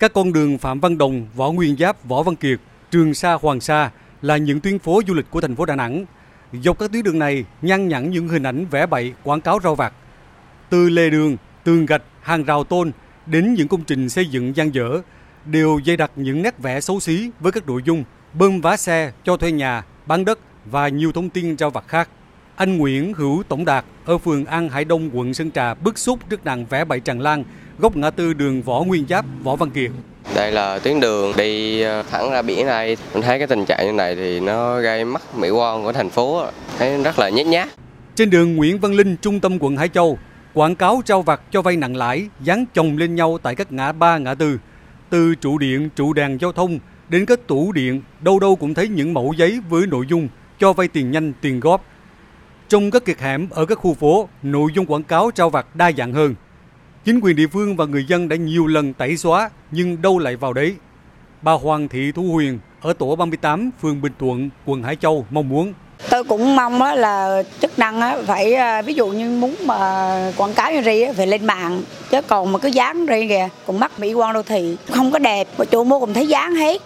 [0.00, 2.60] Các con đường Phạm Văn Đồng, Võ Nguyên Giáp, Võ Văn Kiệt,
[2.90, 3.90] Trường Sa, Hoàng Sa
[4.22, 6.04] là những tuyến phố du lịch của thành phố Đà Nẵng.
[6.52, 9.74] Dọc các tuyến đường này nhăn nhẵn những hình ảnh vẽ bậy quảng cáo rau
[9.74, 9.92] vặt.
[10.70, 12.92] Từ lề đường, tường gạch, hàng rào tôn
[13.26, 15.00] đến những công trình xây dựng gian dở
[15.44, 18.04] đều dày đặt những nét vẽ xấu xí với các nội dung
[18.34, 22.08] bơm vá xe, cho thuê nhà, bán đất và nhiều thông tin rau vặt khác.
[22.56, 26.18] Anh Nguyễn Hữu Tổng Đạt ở phường An Hải Đông, quận Sơn Trà bức xúc
[26.30, 27.44] trước nạn vẽ bậy tràn lan
[27.80, 29.90] góc ngã tư đường Võ Nguyên Giáp, Võ Văn Kiệt.
[30.34, 32.96] Đây là tuyến đường đi ờ, thẳng ra biển này.
[33.14, 36.10] Mình thấy cái tình trạng như này thì nó gây mất mỹ quan của thành
[36.10, 36.44] phố,
[36.78, 37.68] thấy rất là nhét nhát.
[38.14, 40.18] Trên đường Nguyễn Văn Linh, trung tâm quận Hải Châu,
[40.54, 43.92] quảng cáo trao vặt cho vay nặng lãi dán chồng lên nhau tại các ngã
[43.92, 44.58] ba ngã tư.
[45.10, 48.88] Từ trụ điện, trụ đèn giao thông đến các tủ điện, đâu đâu cũng thấy
[48.88, 51.84] những mẫu giấy với nội dung cho vay tiền nhanh, tiền góp.
[52.68, 55.92] Trong các kiệt hẻm ở các khu phố, nội dung quảng cáo trao vặt đa
[55.92, 56.34] dạng hơn.
[57.04, 60.36] Chính quyền địa phương và người dân đã nhiều lần tẩy xóa nhưng đâu lại
[60.36, 60.74] vào đấy.
[61.42, 65.48] Bà Hoàng Thị Thu Huyền ở tổ 38 phường Bình Thuận, quận Hải Châu mong
[65.48, 65.72] muốn
[66.10, 70.72] Tôi cũng mong là chức năng phải à, ví dụ như muốn mà quảng cáo
[70.72, 74.14] như ri phải lên mạng chứ còn mà cứ dán ri kìa cũng mắc mỹ
[74.14, 76.82] quan đô thị không có đẹp mà chỗ mua cũng thấy dán hết.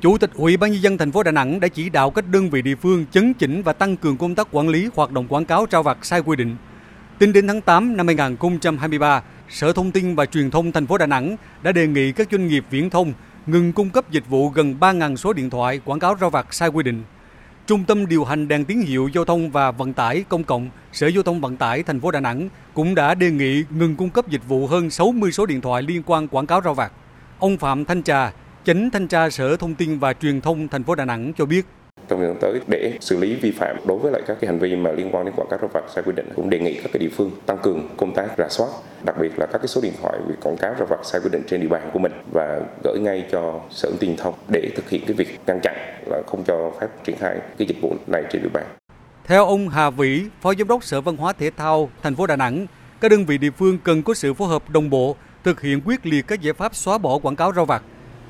[0.00, 2.50] Chủ tịch Ủy ban nhân dân thành phố Đà Nẵng đã chỉ đạo các đơn
[2.50, 5.44] vị địa phương chấn chỉnh và tăng cường công tác quản lý hoạt động quảng
[5.44, 6.56] cáo trao vặt sai quy định.
[7.18, 11.06] Tính đến tháng 8 năm 2023, Sở Thông tin và Truyền thông thành phố Đà
[11.06, 13.12] Nẵng đã đề nghị các doanh nghiệp viễn thông
[13.46, 16.68] ngừng cung cấp dịch vụ gần 3.000 số điện thoại quảng cáo rao vặt sai
[16.68, 17.02] quy định.
[17.66, 21.06] Trung tâm điều hành đèn tín hiệu giao thông và vận tải công cộng, Sở
[21.06, 24.28] Giao thông Vận tải thành phố Đà Nẵng cũng đã đề nghị ngừng cung cấp
[24.28, 26.92] dịch vụ hơn 60 số điện thoại liên quan quảng cáo rao vặt.
[27.38, 28.32] Ông Phạm Thanh Trà,
[28.64, 31.66] Chánh thanh tra Sở Thông tin và Truyền thông thành phố Đà Nẵng cho biết
[32.12, 34.58] trong thời gian tới để xử lý vi phạm đối với lại các cái hành
[34.58, 36.74] vi mà liên quan đến quảng cáo rau vặt sai quy định cũng đề nghị
[36.74, 38.68] các cái địa phương tăng cường công tác rà soát
[39.04, 41.30] đặc biệt là các cái số điện thoại về quảng cáo rau vặt sai quy
[41.32, 44.70] định trên địa bàn của mình và gửi ngay cho sở thông tin thông để
[44.76, 45.74] thực hiện cái việc ngăn chặn
[46.06, 48.64] là không cho phép triển khai cái dịch vụ này trên địa bàn.
[49.24, 52.36] Theo ông Hà Vĩ, Phó Giám đốc Sở Văn hóa Thể thao thành phố Đà
[52.36, 52.66] Nẵng,
[53.00, 56.06] các đơn vị địa phương cần có sự phối hợp đồng bộ, thực hiện quyết
[56.06, 57.82] liệt các giải pháp xóa bỏ quảng cáo rau vặt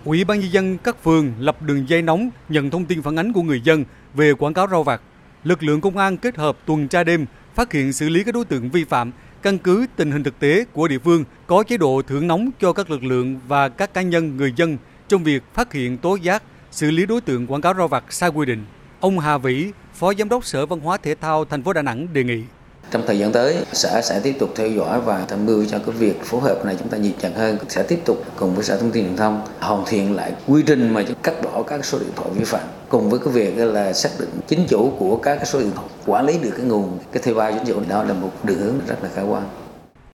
[0.05, 3.33] Ủy ban nhân dân các phường lập đường dây nóng nhận thông tin phản ánh
[3.33, 5.03] của người dân về quảng cáo rau vặt.
[5.45, 8.45] Lực lượng công an kết hợp tuần tra đêm phát hiện xử lý các đối
[8.45, 12.03] tượng vi phạm căn cứ tình hình thực tế của địa phương có chế độ
[12.07, 14.77] thưởng nóng cho các lực lượng và các cá nhân người dân
[15.09, 18.31] trong việc phát hiện tố giác xử lý đối tượng quảng cáo rau vặt sai
[18.31, 18.65] quy định.
[19.01, 22.13] Ông Hà Vĩ, Phó Giám đốc Sở Văn hóa Thể thao thành phố Đà Nẵng
[22.13, 22.43] đề nghị
[22.93, 25.95] trong thời gian tới, xã sẽ tiếp tục theo dõi và tham mưu cho cái
[25.95, 27.59] việc phối hợp này chúng ta nhịp nhàng hơn.
[27.69, 30.95] Sẽ tiếp tục cùng với sở thông tin truyền thông hoàn thiện lại quy trình
[30.95, 34.11] mà cắt bỏ các số điện thoại vi phạm cùng với cái việc là xác
[34.19, 37.35] định chính chủ của các số điện thoại quản lý được cái nguồn cái thuê
[37.35, 39.43] bao chính chủ đó là một đường hướng rất là khả quan